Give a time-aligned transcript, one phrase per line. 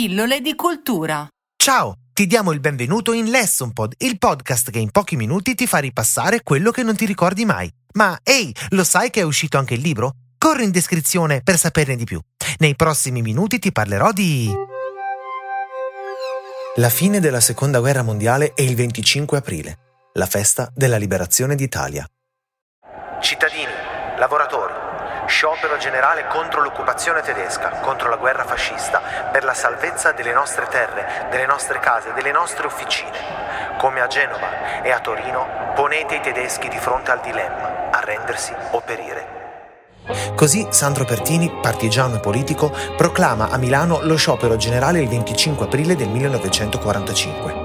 [0.00, 1.28] Pillole di cultura.
[1.62, 5.66] Ciao, ti diamo il benvenuto in Lesson Pod, il podcast che in pochi minuti ti
[5.66, 7.70] fa ripassare quello che non ti ricordi mai.
[7.96, 10.12] Ma ehi, lo sai che è uscito anche il libro?
[10.38, 12.18] Corri in descrizione per saperne di più.
[12.60, 14.50] Nei prossimi minuti ti parlerò di...
[16.76, 19.78] La fine della seconda guerra mondiale è il 25 aprile,
[20.14, 22.08] la festa della liberazione d'Italia.
[23.20, 23.72] Cittadini,
[24.16, 24.72] lavoratori,
[25.26, 29.00] sciopero generale contro l'occupazione tedesca, contro la guerra fascista,
[29.30, 33.16] per la salvezza delle nostre terre, delle nostre case, delle nostre officine.
[33.78, 38.80] Come a Genova e a Torino, ponete i tedeschi di fronte al dilemma, arrendersi o
[38.80, 39.38] perire.
[40.34, 45.94] Così Sandro Pertini, partigiano e politico, proclama a Milano lo sciopero generale il 25 aprile
[45.94, 47.59] del 1945.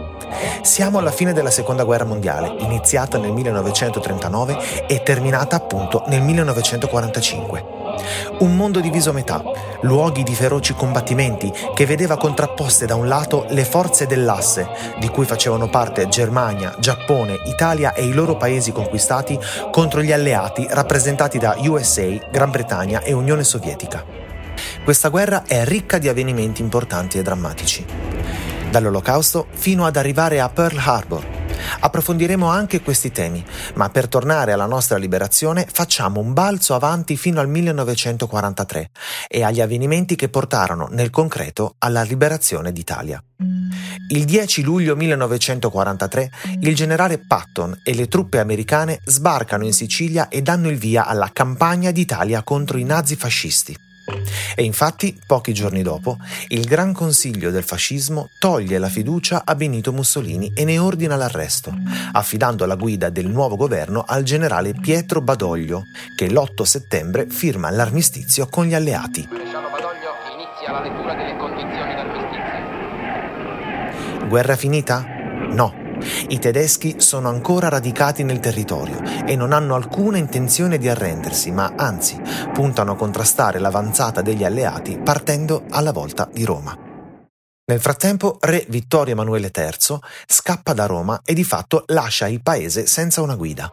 [0.62, 7.76] Siamo alla fine della Seconda Guerra Mondiale, iniziata nel 1939 e terminata appunto nel 1945.
[8.40, 9.42] Un mondo diviso a metà,
[9.82, 14.68] luoghi di feroci combattimenti che vedeva contrapposte da un lato le forze dell'asse,
[15.00, 19.40] di cui facevano parte Germania, Giappone, Italia e i loro paesi conquistati,
[19.72, 24.04] contro gli alleati rappresentati da USA, Gran Bretagna e Unione Sovietica.
[24.84, 28.05] Questa guerra è ricca di avvenimenti importanti e drammatici
[28.70, 31.44] dall'Olocausto fino ad arrivare a Pearl Harbor.
[31.80, 33.44] Approfondiremo anche questi temi,
[33.76, 38.90] ma per tornare alla nostra liberazione facciamo un balzo avanti fino al 1943
[39.28, 43.22] e agli avvenimenti che portarono nel concreto alla liberazione d'Italia.
[44.10, 46.30] Il 10 luglio 1943
[46.62, 51.30] il generale Patton e le truppe americane sbarcano in Sicilia e danno il via alla
[51.34, 53.85] campagna d'Italia contro i nazifascisti.
[54.56, 56.18] E infatti, pochi giorni dopo,
[56.50, 61.74] il Gran Consiglio del fascismo toglie la fiducia a Benito Mussolini e ne ordina l'arresto,
[62.12, 68.48] affidando la guida del nuovo governo al generale Pietro Badoglio, che l'8 settembre firma l'armistizio
[68.48, 69.28] con gli alleati.
[69.28, 74.28] Badoglio inizia la lettura delle condizioni d'armistizio.
[74.28, 75.06] Guerra finita?
[75.52, 75.85] No.
[76.30, 81.74] I tedeschi sono ancora radicati nel territorio e non hanno alcuna intenzione di arrendersi, ma
[81.76, 82.20] anzi
[82.54, 86.78] puntano a contrastare l'avanzata degli alleati partendo alla volta di Roma.
[87.68, 92.86] Nel frattempo, re Vittorio Emanuele III scappa da Roma e di fatto lascia il paese
[92.86, 93.72] senza una guida.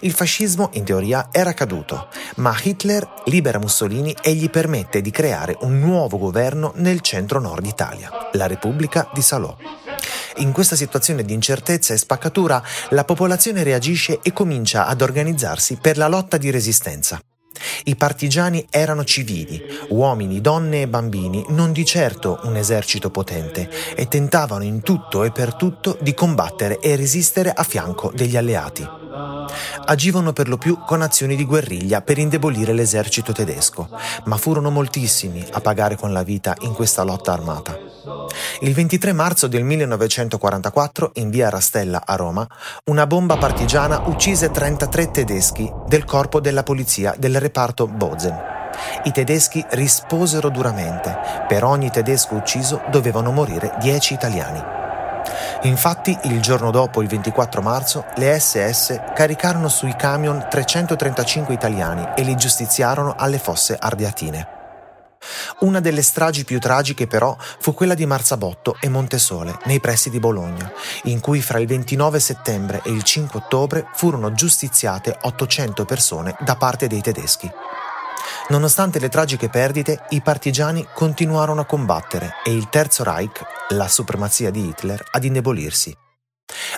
[0.00, 5.56] Il fascismo, in teoria, era caduto, ma Hitler libera Mussolini e gli permette di creare
[5.60, 9.56] un nuovo governo nel centro-nord Italia, la Repubblica di Salò.
[10.36, 15.96] In questa situazione di incertezza e spaccatura, la popolazione reagisce e comincia ad organizzarsi per
[15.96, 17.20] la lotta di resistenza.
[17.84, 24.08] I partigiani erano civili, uomini, donne e bambini, non di certo un esercito potente, e
[24.08, 28.88] tentavano in tutto e per tutto di combattere e resistere a fianco degli alleati.
[29.84, 33.88] Agivano per lo più con azioni di guerriglia per indebolire l'esercito tedesco,
[34.24, 37.91] ma furono moltissimi a pagare con la vita in questa lotta armata.
[38.60, 42.46] Il 23 marzo del 1944, in via Rastella a Roma,
[42.86, 48.50] una bomba partigiana uccise 33 tedeschi del corpo della polizia del reparto Bozen.
[49.04, 51.16] I tedeschi risposero duramente.
[51.46, 54.62] Per ogni tedesco ucciso dovevano morire 10 italiani.
[55.62, 62.22] Infatti, il giorno dopo, il 24 marzo, le SS caricarono sui camion 335 italiani e
[62.22, 64.61] li giustiziarono alle fosse ardeatine.
[65.60, 70.18] Una delle stragi più tragiche però fu quella di Marzabotto e Montesole, nei pressi di
[70.18, 70.70] Bologna,
[71.04, 76.56] in cui fra il 29 settembre e il 5 ottobre furono giustiziate 800 persone da
[76.56, 77.50] parte dei tedeschi.
[78.48, 83.40] Nonostante le tragiche perdite, i partigiani continuarono a combattere e il Terzo Reich,
[83.70, 85.96] la supremazia di Hitler, ad indebolirsi.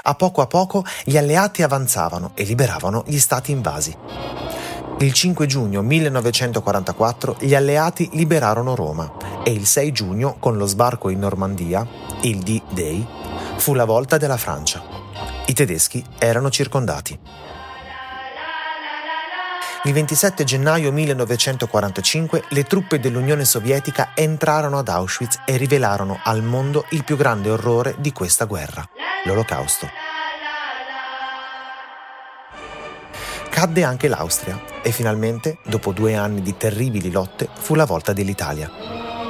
[0.03, 4.44] A poco a poco gli alleati avanzavano e liberavano gli stati invasi.
[4.99, 11.11] Il 5 giugno 1944 gli alleati liberarono Roma e il 6 giugno, con lo sbarco
[11.11, 11.87] in Normandia,
[12.23, 13.07] il D-Day,
[13.57, 14.83] fu la volta della Francia.
[15.47, 17.19] I tedeschi erano circondati.
[19.87, 26.87] Il 27 gennaio 1945 le truppe dell'Unione Sovietica entrarono ad Auschwitz e rivelarono al mondo
[26.91, 28.83] il più grande orrore di questa guerra,
[29.25, 30.04] l'Olocausto.
[33.65, 38.71] Cadde anche l'Austria e finalmente, dopo due anni di terribili lotte, fu la volta dell'Italia.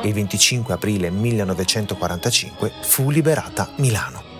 [0.02, 4.33] Il 25 aprile 1945 fu liberata Milano.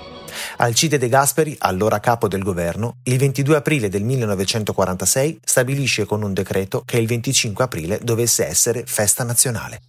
[0.59, 6.33] Alcide De Gasperi, allora capo del governo, il 22 aprile del 1946 stabilisce con un
[6.33, 9.83] decreto che il 25 aprile dovesse essere festa nazionale.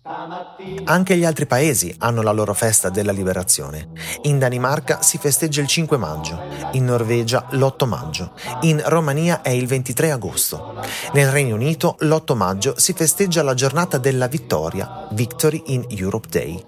[0.85, 3.89] Anche gli altri paesi hanno la loro festa della liberazione.
[4.23, 9.67] In Danimarca si festeggia il 5 maggio, in Norvegia l'8 maggio, in Romania è il
[9.67, 10.81] 23 agosto.
[11.13, 16.65] Nel Regno Unito l'8 maggio si festeggia la giornata della vittoria, Victory in Europe Day.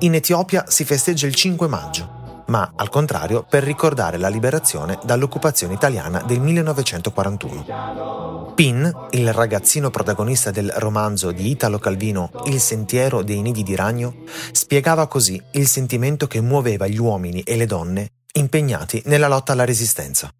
[0.00, 2.15] In Etiopia si festeggia il 5 maggio
[2.46, 8.52] ma al contrario per ricordare la liberazione dall'occupazione italiana del 1941.
[8.54, 14.22] Pin, il ragazzino protagonista del romanzo di Italo Calvino Il sentiero dei nidi di ragno,
[14.52, 19.64] spiegava così il sentimento che muoveva gli uomini e le donne impegnati nella lotta alla
[19.64, 20.30] resistenza.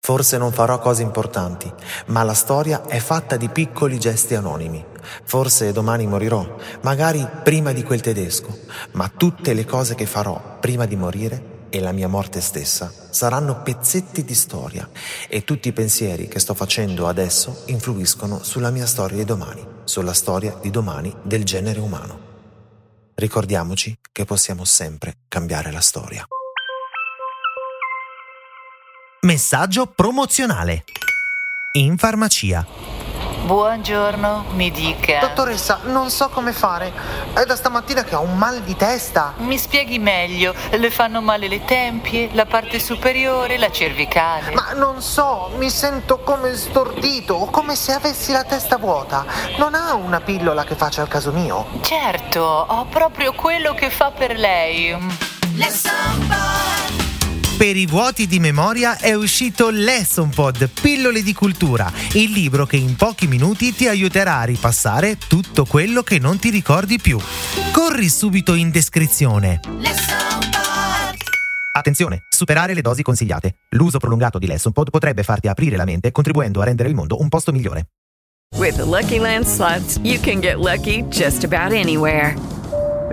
[0.00, 1.72] Forse non farò cose importanti,
[2.06, 4.93] ma la storia è fatta di piccoli gesti anonimi.
[5.24, 8.58] Forse domani morirò, magari prima di quel tedesco,
[8.92, 13.62] ma tutte le cose che farò prima di morire e la mia morte stessa saranno
[13.62, 14.88] pezzetti di storia
[15.28, 20.12] e tutti i pensieri che sto facendo adesso influiscono sulla mia storia di domani, sulla
[20.12, 22.32] storia di domani del genere umano.
[23.14, 26.26] Ricordiamoci che possiamo sempre cambiare la storia.
[29.22, 30.84] Messaggio promozionale.
[31.72, 32.93] In farmacia.
[33.44, 35.18] Buongiorno, mi dica.
[35.18, 36.90] Dottoressa, non so come fare.
[37.34, 39.34] È da stamattina che ho un mal di testa.
[39.36, 40.54] Mi spieghi meglio.
[40.70, 44.52] Le fanno male le tempie, la parte superiore, la cervicale.
[44.52, 49.26] Ma non so, mi sento come stordito, come se avessi la testa vuota.
[49.58, 51.66] Non ha una pillola che faccia al caso mio?
[51.82, 54.96] Certo, ho proprio quello che fa per lei.
[55.54, 57.03] Lesson
[57.56, 62.76] per i vuoti di memoria è uscito Lesson Pod, Pillole di cultura, il libro che
[62.76, 67.18] in pochi minuti ti aiuterà a ripassare tutto quello che non ti ricordi più.
[67.72, 69.60] Corri subito in descrizione.
[71.76, 73.56] Attenzione, superare le dosi consigliate.
[73.70, 77.20] L'uso prolungato di Lesson Pod potrebbe farti aprire la mente contribuendo a rendere il mondo
[77.20, 77.88] un posto migliore.
[78.56, 82.53] With the Lucky Land slots, you can get lucky just about anywhere.